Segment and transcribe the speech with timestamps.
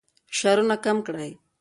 [0.31, 1.31] فشارونه کم کړئ.